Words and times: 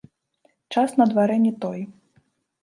Час 0.73 0.95
на 1.01 1.07
дварэ 1.11 1.37
не 1.45 1.53
той. 1.67 1.79